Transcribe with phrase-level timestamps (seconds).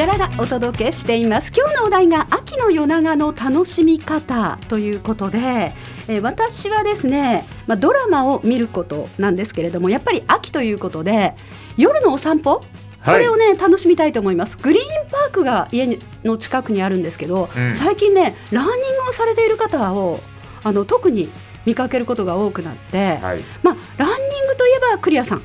[0.00, 1.52] じゃららお届けしています。
[1.54, 5.74] 今日のお題が秋の夜長の楽しみ方ということで、
[6.08, 11.34] えー、私はですね、まあ、ドラマを見ることなんですけれどもやっぱり秋ということで
[11.76, 12.64] 夜のお散歩
[13.04, 14.56] これをね、はい、楽しみたいと思います。
[14.56, 20.20] グリーンパークが家の近くにあるんですけど、うん、最近ねランニングをされている方を
[20.64, 21.28] あの特に
[21.66, 25.42] 見かけることが多くなって、はい、まあランニングといえばクリアさん。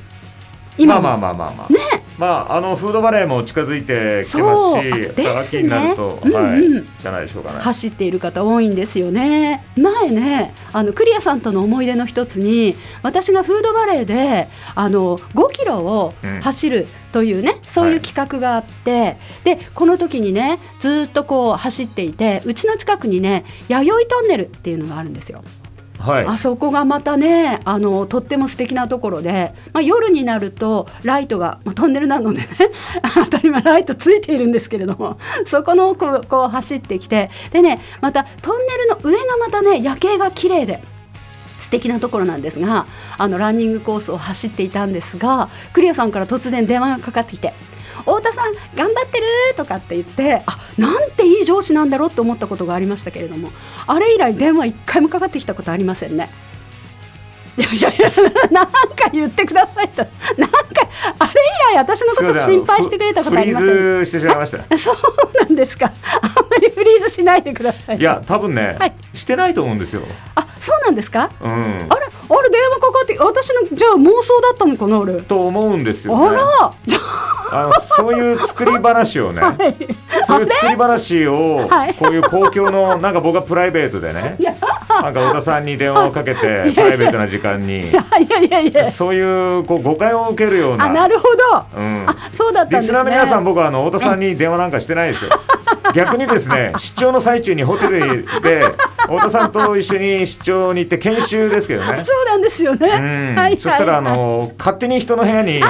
[0.78, 6.62] 今まあまあまあまあ、ねまあ、あのフードバレーも近づいてきてますし、秋になると、うんうん、はい、
[7.00, 7.60] じゃないでしょうかね。
[7.60, 9.64] 走っている方多いんですよね。
[9.76, 25.42] 前ね、あのクリアさんとの思い出の一つに、私がフードバレーであの5キロを走るというね、うん、そういう企画があって、はい、でこの時にね、ずっとこう走っていて、うちの近くにね、弥生トンネルっていうのがあるんですよ。
[26.06, 32.48] はい、あそこがまたねあのとっても素敵なところで、まあ、夜になるとライトが、まあ、トンネルなのでね
[33.14, 40.82] 当たり前ライトついているんですけれどもそこのこうこう走ってきてでねまたトンネルの上がまたね夜景が綺麗で。
[41.58, 42.86] 素敵なところなんですが
[43.18, 47.54] あのランニングコースを走っていたんですがクリアさんから突然電話がかかってきて
[48.00, 53.50] 太田さん頑張ってるとかって言ってあなんていい上司なんだろうって思ったことがありましたけれども
[53.86, 56.28] あれ以来電話一回もかかってきたことありませんね。
[57.58, 58.10] いやいやいや
[58.50, 60.02] なんか言ってくださいと。
[60.36, 60.58] なんか
[61.18, 61.32] あれ
[61.72, 64.76] 以来私のこと心配してくれたことありませんフリーズしてしまいました。
[64.78, 64.96] そう
[65.40, 65.90] なんですか。
[66.20, 70.02] あんまりフリーズしないでくださいいや多分ね、はい、してないと思うんですよ。
[70.34, 79.56] あそうなんですか、うん、あれあれ電話かかって私のじゃあ妄想だったのかな俺と思うんですよ、ね、あらじゃあのそういう作り話をね、はい、
[80.26, 84.36] そういう作り話を、こういう公共のなんか僕はプライベートでね
[85.02, 88.90] なんか小田さんに電話をかけてプライベートな時間にいやいやいや。
[88.90, 89.20] そうい
[89.58, 95.30] うこう誤解を受けるようなあなるほど、うん、あそうだったんです、ね、リスナーの皆さん僕はあの太田さんに電話なんかしてないですよ。
[95.94, 98.64] 逆にですね出張の最中にホテルで
[99.02, 102.04] 太田さんと一緒に出張に行って研修ですけどね。
[102.04, 105.62] そうなんですよね、うん、そしたらあの勝手に人の部屋に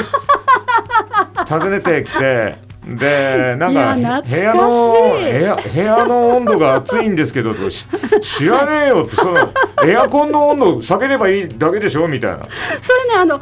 [1.47, 7.53] 訪ねてきてでなんか部屋の部屋部屋の温度が暑いんですけど
[8.23, 9.53] 知らねえよってその
[9.85, 12.47] エアコンの温度下げればいいだけでしょみたいな。
[12.81, 13.41] それねあの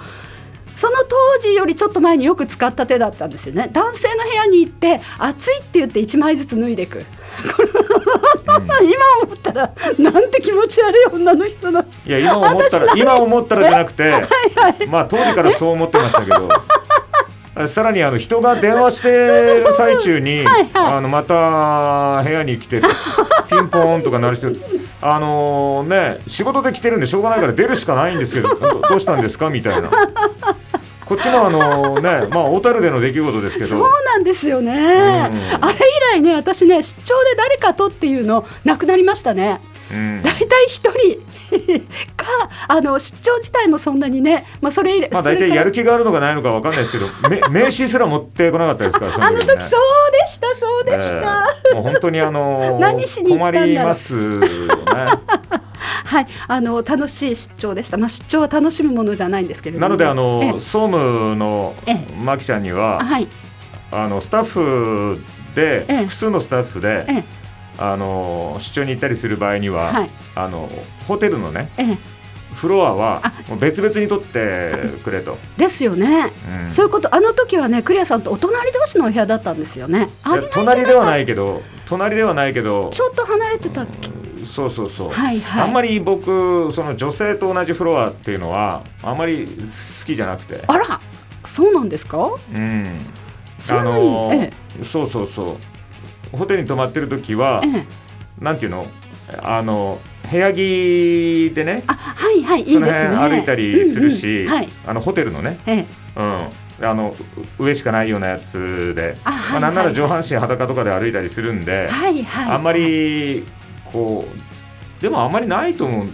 [0.75, 3.69] その当時よりちょっと前によく使った手だったんですよね。
[3.73, 7.05] 男性の部屋に行って暑いって言って1枚ずつ脱いでいく、うん、
[8.45, 14.19] 今思ったらなんて気持ち悪い女の人だいや今思ったら今思ったらじゃなくて、はいは
[14.85, 16.49] い、まあ当時からそう思ってましたけど
[17.69, 19.09] さらにあの人が電話して
[19.65, 20.45] る最中に
[20.75, 22.81] あのまた部屋に来て
[23.51, 24.49] ピンポンとか鳴る人
[25.01, 29.51] あのね仕事で来てるんでしょうがないから出るしかないんですけどどうしたんですか？
[29.51, 29.91] みたいな。
[31.05, 33.71] こっちもあのね、まあ小樽での出来事ですけど。
[33.71, 34.73] そうなんですよね。
[34.73, 34.79] うん、
[35.63, 35.79] あれ以
[36.15, 39.61] 来ね、私ね、出張で誰かとっていうのなくなりましたね。
[39.91, 41.21] 大体一人
[42.17, 42.27] か
[42.69, 47.07] あの出張自体もそんなにね、まあ、それまあ大体やる気があるのかないのか分かんないですけど
[47.51, 54.47] 名刺すら持ってこなかったですから、ね、あの時そうでしたそうでした、えー、もう本当にあの 何しに困りますよね。
[56.05, 57.97] はい、あの楽しい出張でした。
[57.97, 59.89] まあ出張は楽しむものじゃないんですけれども。
[59.89, 61.75] なのであの総務の
[62.23, 63.27] マキちゃんには、はい、
[63.91, 65.21] あのスタッフ
[65.55, 67.25] で複数のスタッフで。
[67.79, 70.69] あの出張に行ったりする場合には、はい、あの
[71.09, 71.99] ホテルのね、ええ、
[72.55, 73.23] フロアは
[73.61, 75.39] 別々に取ってくれと。
[75.57, 76.33] ですよね、
[76.67, 80.09] うん、そういうことあの時はねクリアさんとお隣同士のお部屋だったんですよね。
[80.53, 83.83] 隣ではないけど隣ではないけどちょっと離れてた。
[83.83, 90.63] っけ、うん、そうそうそう、はいはい、あんまり僕その女性と同じフロアっていうのはあんまり好きじゃなくて。
[90.67, 91.01] あら
[91.45, 92.31] そうなんですか？
[92.53, 92.99] うん。
[93.71, 95.57] あの、ええ、そうそうそう
[96.37, 98.87] ホテルに泊まってる時は、ええ、なんていうの？
[99.43, 99.99] あの
[100.31, 102.91] 部屋着でねあはいはいいいですね。
[103.17, 105.87] 歩いたりするし、うんうんはい、あのホテルのね、ええ、
[106.17, 106.51] うん。
[106.83, 107.15] あの
[107.59, 113.47] 上しかないようなやつであ、まあ、なんなら上半身裸とかで歩いたりするんで、はいはい、あんまり
[113.85, 116.09] こうでもあんまりないと思う。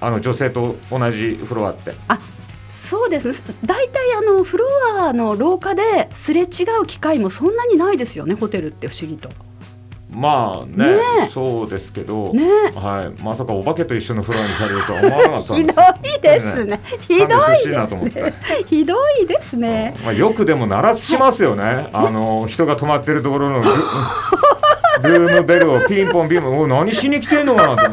[0.00, 1.92] あの女性と同じフロアって。
[2.08, 2.18] あ
[2.82, 3.42] そうです。
[3.64, 4.66] 大体あのフロ
[4.98, 6.44] アの廊下ですれ違
[6.82, 9.30] う機会もそんなにないですよねホテルって不思議と。
[10.10, 11.00] まあね、ね、
[11.32, 15.72] そうですけど、ね、はい、まさかお化けと一緒のフロアにされるとは思わなかったひど
[16.18, 16.80] いですね。
[17.00, 18.34] ひどいですね。
[18.66, 19.94] ひどいですね。
[20.04, 21.88] まあよくでも鳴らしますよね。
[21.92, 23.62] あの人が止まってるところの
[25.02, 27.90] ルームベルをピンポンピンポン、お何しに来てんのかなと。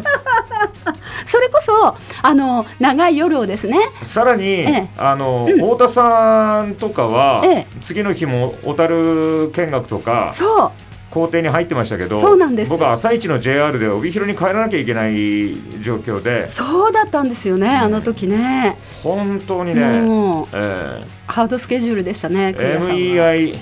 [1.28, 3.78] それこそあの長い夜をですね。
[4.04, 12.70] さらに、ええ、あの、うん、太田さんとかは、ええ、次の日も小樽見学とかそう工程に入ってましたけどそうなんです。
[12.70, 18.76] 僕は朝一の JR で帯広に帰らなきゃいけない状況でそうだったんですよね、あの時ね。
[19.04, 23.58] 本当にね、えー、ハードスケジュールでしたね MEI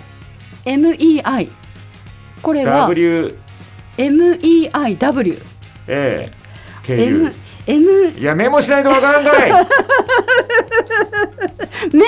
[0.65, 1.49] MEI
[2.41, 3.37] これは W
[3.97, 5.41] MEIW
[5.87, 6.37] ええ
[6.83, 7.31] 経由
[7.67, 9.51] M いやメモしないとわからんかい。
[11.91, 12.03] 迷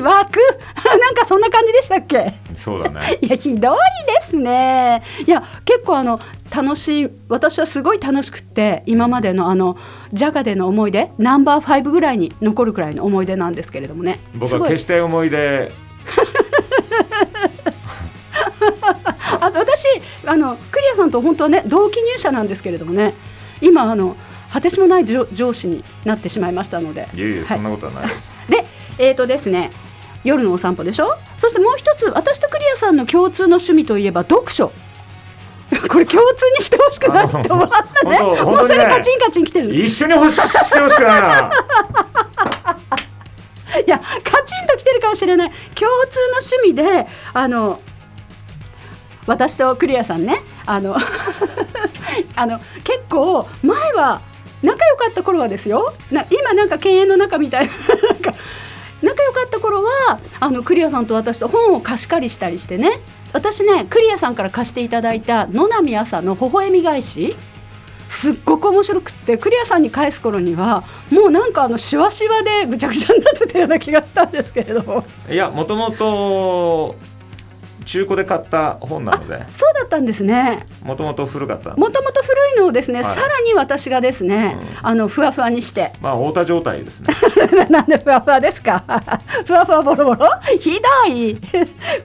[0.00, 0.38] 惑
[1.00, 2.34] なんかそんな感じでしたっけ？
[2.62, 3.18] そうだね。
[3.20, 3.76] いやひどい
[4.20, 5.02] ですね。
[5.26, 6.20] いや結構あの
[6.54, 9.76] 楽しい私はすごい楽しくって今までのあの
[10.12, 14.20] ジャガでの思い出ナンバー5ぐらいに残るくらいの思い出なんですけれどもね。
[14.34, 15.72] 僕は決して思い出。
[19.40, 19.86] あ私
[20.24, 23.14] あのクリアさんと本当はね同期入社なんですけれどもね。
[23.60, 24.16] 今あの
[24.52, 27.08] 果てしもない上司になってしまいましたので。
[27.14, 28.30] いやいや、そんなことはないです。
[28.48, 28.64] で
[28.98, 29.72] えっ、ー、とですね
[30.24, 31.16] 夜のお散歩でしょ？
[31.38, 34.72] そしてもう一つ私とクリアさんの共通の趣味といえば読書。
[35.88, 38.18] これ共通にしてほしくないと思ったね。
[38.20, 41.22] もうそれカチンカチンきてる一緒にほししてほしくない。
[41.22, 41.50] な
[43.86, 45.50] いやカチンときてるかもしれない。
[45.74, 47.80] 共通の趣味であの
[49.26, 50.94] 私とクリアさんねあの
[52.36, 54.20] あの結構前は
[54.62, 55.94] 仲良かった頃はですよ。
[56.10, 57.72] な今なんか犬猿の中みたいな
[58.10, 58.34] なんか
[59.02, 63.00] 仲良かった頃はあのクリアさんと私と本を貸し借りしたりしてね。
[63.32, 67.36] 私ねクリアさんから貸していただいた野波朝の微笑み返し。
[68.08, 75.02] すっごく面白くってクリアさんに返す頃にはもうなんかあのしわしわでぐちゃぐちゃになってたような気がしたんですけれども。
[75.30, 76.94] いやもともと
[77.84, 79.46] 中古で買った本なので。
[79.54, 80.66] そうだったんですね。
[80.82, 81.70] もともと古かった。
[81.70, 85.92] もともと古いのをですね、はい、さらに私がですね、うん、あのふわふわにして。
[86.00, 87.14] まあ太田状態ですね。
[87.70, 88.82] なんでふわふわですか？
[89.46, 90.28] ふわふわボロボロ？
[90.60, 91.38] ひどい！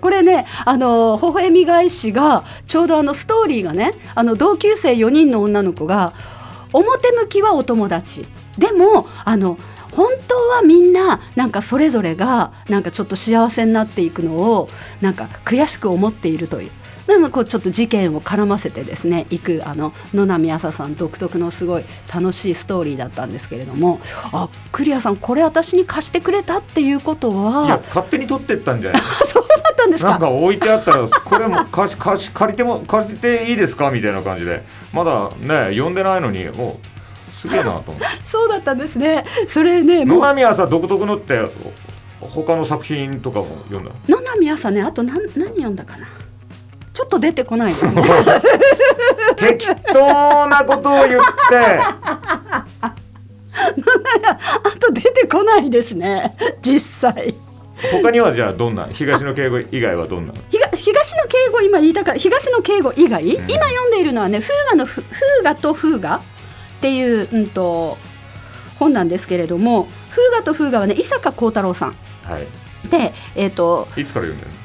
[0.02, 6.14] これねあの微笑み返しがちょうどあのストーリーがねあの同級生4人の女の子が
[6.74, 8.28] 表向きはお友達。
[8.58, 9.58] でもあの
[9.98, 14.70] 本当はみんななんかそれぞれがなんかちょっと幸せになっていくのを
[15.02, 16.72] なんか悔しく思っているという。
[17.08, 24.00] でもこうちょっと事件を絡ませてですね行くあの野波朝さん独特のすごい楽しいストーリーだったんですけれども。
[24.34, 27.66] あクリアさんこれ私に貸してくれたっていうことは。
[27.66, 30.10] いや勝手に取ってったんじゃない そうだったんですか？
[30.12, 33.90] なんか置いてあったらこれも貸し貸し借りても借りていいですか？
[33.90, 34.64] みたいな感じで。
[34.94, 36.88] まだね呼んでないのにもう
[37.38, 38.06] すげえなと思って。
[38.28, 39.26] そうだったんですね。
[39.50, 41.46] それね野波朝独特のって
[42.20, 46.08] 他の作品とかも読んだ野波朝ねあと何何読んだかな。
[46.94, 48.04] ちょっと出てこないですね。
[49.38, 51.20] 適当なことを言っ
[51.50, 51.80] て。
[51.94, 52.96] あ
[54.80, 56.36] と出てこないですね。
[56.64, 56.80] 実
[57.14, 57.36] 際。
[58.02, 60.34] 他にはじゃあどんな東の敬語以外はどんな
[60.76, 65.04] 東の敬語今言いたか東の敬語以外、うん、今読んでいるのはね風雅の風
[65.44, 66.22] 雅と風雅
[66.78, 67.98] っていう、うんと、
[68.80, 72.48] 本なんですけれども「風雅と風雅」はね伊坂幸太郎さん、はい、
[72.90, 74.58] で、えーと、いつから読んでるの？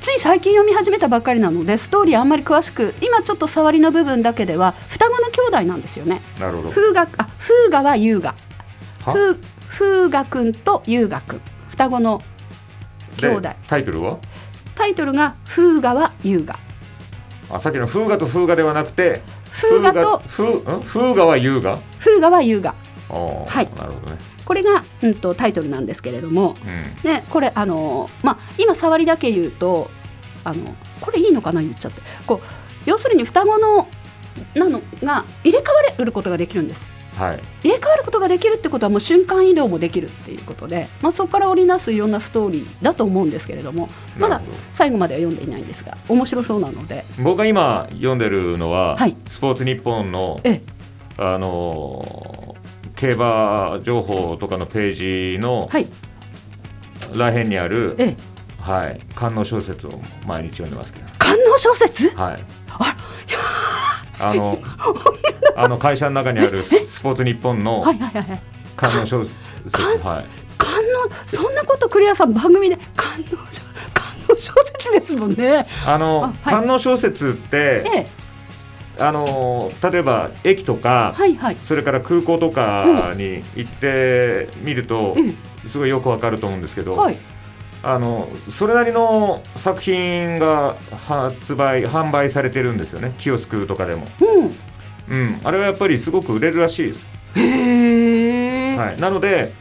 [0.00, 6.20] つい最近読み始めたばっかりなのでストーリーあんまり詳しく今ちょっと触りの部分だけでは双子の兄弟なんですよね。
[6.38, 6.70] なるほど。
[6.70, 8.34] 風雅あ風雅は優雅。
[9.04, 9.36] 風
[9.70, 11.40] 風雅君と優雅君
[11.70, 12.22] 双子の
[13.16, 13.50] 兄弟。
[13.66, 14.18] タイトルは？
[14.74, 16.58] タイトルが「風雅は優雅」
[17.50, 19.22] あさっきの風雅と風雅ではなくて
[19.52, 21.78] 風雅と風雅は優雅？
[21.98, 22.74] 風雅は優雅。
[23.08, 23.68] はい。
[23.76, 24.18] なるほどね。
[24.44, 26.56] これが、うんと、タイトルなんですけれども、
[27.04, 29.90] うん、ね、これあの、まあ、今触りだけ言うと
[30.44, 32.02] あのこれいいのかな言っちゃって。
[32.26, 33.88] こう要するに双子の
[34.54, 36.93] なのが入れ替われることができるんです。
[37.16, 44.42] はい、入れ替わることができるってことはもう瞬間移動もできるっていうことで、まあ、そこから織りなすいろんなストーリーだと思うんですけれどもまだ
[44.72, 47.04] 最後までは読んでいないんですが面白そうなので。
[47.22, 50.40] 僕が今読んでるのは、はい、スポーツニッポンの、
[51.16, 52.56] あの
[52.96, 55.86] 競馬情報とかのページの、はい、
[57.14, 58.16] らへんにある、ええ、
[58.60, 59.90] はい、観音小説を
[60.26, 61.06] 毎日読んでますけど。
[61.18, 62.10] 観音小説？
[62.16, 62.44] はい。
[62.68, 62.96] あ
[64.18, 64.58] あの
[65.56, 67.84] あの会社の中にあるスポーツ日本の
[68.76, 69.36] 観音小説、
[70.02, 70.24] はい、
[70.58, 70.82] 観音
[71.26, 72.76] そんなことクリアさん番組で？
[72.96, 73.36] 観音
[73.94, 75.66] 観音小説ですもんね。
[75.86, 78.06] あの、はい、観音小説って、ええ、
[78.98, 85.36] あの例えば駅とか、はいはい、それから空港とかに行ってみると、うん、
[85.68, 87.16] すごいよくわかると思うんですけど、はい、
[87.82, 93.14] あのそれなりの作品が発売販売されてるんですよね。
[93.18, 94.52] キオスクとかでも、うん
[95.08, 97.06] うん、あれはやっぱりすごく売れるらしいです。
[97.36, 99.52] へえ、はい、なので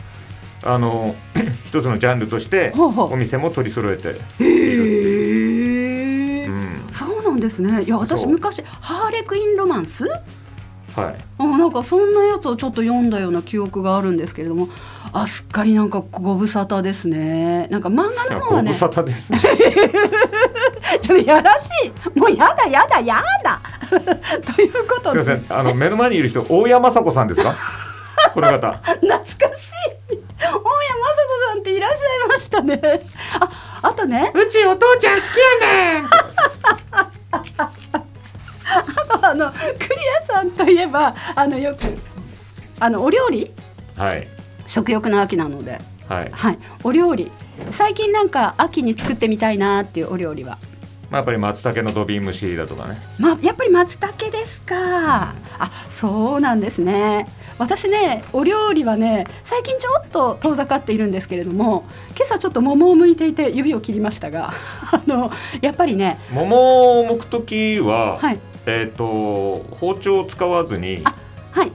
[0.63, 1.15] あの
[1.65, 4.09] 一つのジャンルとしてお店も取り揃えて。
[4.09, 6.89] いるってへえ、いう、うん。
[6.91, 7.83] そうなんですね。
[7.83, 10.05] いや私昔ハーレクインロマンス？
[10.95, 14.69] はい、あなんかそんなやつをちょっと読んだような記憶があるんですけれども。
[15.15, 17.67] あすっかりなんかご無沙汰ですね。
[17.67, 18.69] なんか漫画の方はね。
[18.69, 19.31] ご無沙汰です。
[19.31, 19.39] ね
[21.01, 22.19] ちょっとやらしい。
[22.19, 23.61] もうやだやだやだ
[24.55, 25.11] ということ？
[25.11, 25.59] すみでません。
[25.59, 27.55] あの目の前にいる人大山雅子さんですか？
[28.33, 28.71] この方。
[28.71, 29.25] 懐か
[29.57, 29.71] しい。
[30.39, 30.59] 大谷雅子
[31.51, 32.81] さんっていらっしゃいましたね。
[33.39, 33.49] あ
[33.89, 34.31] あとね。
[34.33, 35.25] うちお父ちゃん好き
[35.63, 36.09] やねん。
[39.25, 39.65] あのクリ
[40.29, 41.79] アさんといえばあのよく
[42.79, 43.51] あのお料理？
[43.97, 44.27] はい。
[44.67, 45.79] 食欲の秋なので。
[46.09, 46.59] はい、はい。
[46.83, 47.31] お料理。
[47.71, 50.57] 最近なんか秋に作ってみたいなっていうお料理は？
[51.13, 55.35] まあ、やっぱり松茸の土瓶蒸しだとかねまあ、やっぱり松茸ですか。
[55.59, 57.27] あ、そうなんですね。
[57.59, 61.83] 私ね、お料理はね、最近ちょっと遠ざかっているんですけれども。
[62.17, 64.53] 今朝ちょっと桃を剥いていて、指を切りましたが。
[64.91, 66.17] あの、やっぱりね。
[66.31, 68.39] 桃を剥く時は、はい。
[68.65, 69.05] えっ、と
[69.69, 71.13] 包丁を使わずにあ
[71.51, 71.71] はい。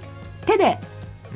[0.47, 0.79] 手で、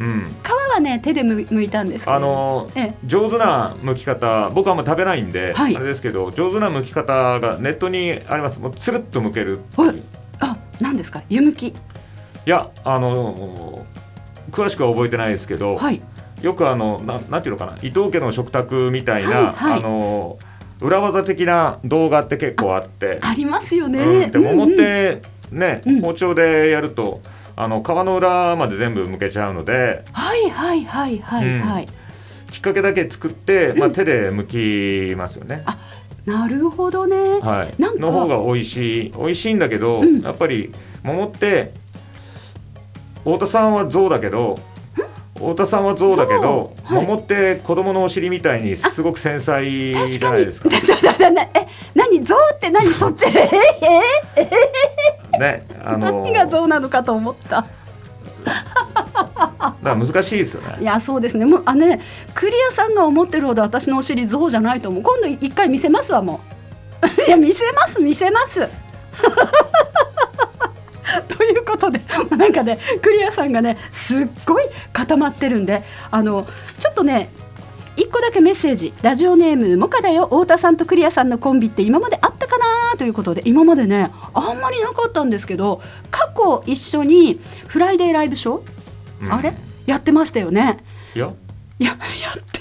[0.00, 2.20] うん皮はね、手で剥剥いたんですけど。
[2.20, 2.26] も。
[2.26, 5.76] のええ、上手な剥き方僕はあんま食べないんで、はい。
[5.76, 8.58] あれですけど上手な剥き方がネットにあります。
[8.58, 10.02] もうつるっと剥けるはい
[10.40, 11.68] あ、なんですか、湯むき？
[11.68, 11.74] い
[12.46, 13.86] やあの
[14.50, 16.00] 詳しくは覚えてないですけど、はい。
[16.40, 19.78] よくあのななんていうのかな伊藤家の食卓みたいな、はいはい。
[19.78, 20.38] あの
[20.80, 23.20] 裏技的な動画って結構あって。
[23.22, 24.00] ありますよね。
[24.00, 24.72] うん、で桃っうん。
[24.72, 26.00] うんてね、うん。
[26.00, 27.20] 包丁でやると
[27.54, 30.04] あの皮の裏まで全部剥けちゃうので。
[30.12, 31.88] はいはいはいはいはい。
[32.50, 35.62] きっかけだけ作って、まあ、手で剥きますよね。
[35.64, 35.78] あ
[36.26, 37.40] なるほどね。
[37.40, 38.00] はい、なんか。
[38.00, 39.12] の方が美味しい。
[39.16, 40.20] 美味しいんだけど、うん。
[40.20, 41.72] やっぱり桃って
[43.24, 44.58] 太田さんは象だけど
[45.34, 46.94] 太田さんは象だけど、象？
[46.94, 47.06] はい。
[47.06, 50.68] 桃って子供のお尻みたいにすごく繊細じゃないですか。
[50.68, 52.22] だだだだえ、何？
[52.22, 52.86] 象って何？
[52.92, 53.26] そっち？
[53.26, 53.50] え
[54.36, 57.66] えね、あの何が象なのかと思った。
[58.44, 58.50] だ
[59.68, 60.78] から難しいですよね。
[60.80, 61.44] いやそうですね。
[61.44, 62.00] もうあね
[62.34, 65.02] クリアさんが思ってるほど私のお尻象じゃないと思う。
[65.02, 66.40] 今度一回見せますわも
[67.06, 67.26] う。
[67.26, 68.68] いや見せます見せます。
[71.28, 76.46] ということでなんかねクリアさんがねすっごい固まってるんであの
[76.78, 77.30] ちょっとね
[77.96, 89.32] 一個だけメッセージラジオネームモカだよ太田さんとクリアさんのコンビって今まであったかなということで今までねあんまりなかったんですけど過去一緒にフライデーライブショー、うん。
[89.32, 89.54] あれ？
[89.86, 90.78] やってましたよね。
[91.14, 91.32] いや。
[91.78, 91.98] いややっ
[92.52, 92.60] て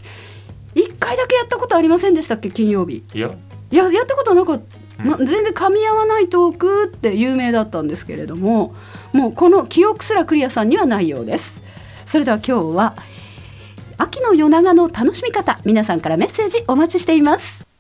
[0.76, 2.50] 一回だけやったことありませんでしたっけ？
[2.52, 3.04] 金曜日。
[3.14, 3.32] いや。
[3.72, 4.62] いややったことなかっ
[4.98, 5.10] た、うん。
[5.12, 8.76] ま、全然噛み合わないトークって有名だったんですけれども
[9.14, 11.62] もうこの記憶すらクリアさんにはないようです。
[12.06, 12.96] それでは今日は
[14.02, 17.71] 秋の夜長の楽しみ方皆さんからメッセージお待ちしています。